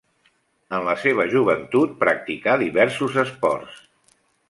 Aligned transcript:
En 0.77 0.87
la 0.87 0.95
seva 1.01 1.27
joventut 1.35 1.95
practicà 2.01 2.59
diversos 2.65 3.23
esports. 3.29 3.81